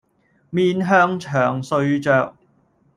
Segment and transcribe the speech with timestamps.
[0.49, 2.35] 面向牆睡着